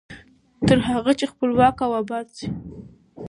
[0.67, 2.47] تر هغه چې خپلواک او اباد شو.